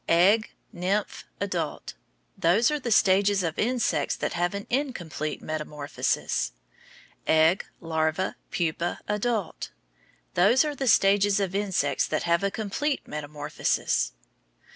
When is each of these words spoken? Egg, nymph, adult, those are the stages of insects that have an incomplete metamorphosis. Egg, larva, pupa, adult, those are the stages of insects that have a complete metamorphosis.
Egg, 0.09 0.49
nymph, 0.73 1.25
adult, 1.39 1.93
those 2.35 2.71
are 2.71 2.79
the 2.79 2.89
stages 2.91 3.43
of 3.43 3.59
insects 3.59 4.15
that 4.15 4.33
have 4.33 4.55
an 4.55 4.65
incomplete 4.71 5.43
metamorphosis. 5.43 6.53
Egg, 7.27 7.67
larva, 7.79 8.35
pupa, 8.49 8.99
adult, 9.07 9.69
those 10.33 10.65
are 10.65 10.73
the 10.73 10.87
stages 10.87 11.39
of 11.39 11.53
insects 11.53 12.07
that 12.07 12.23
have 12.23 12.43
a 12.43 12.49
complete 12.49 13.07
metamorphosis. 13.07 14.13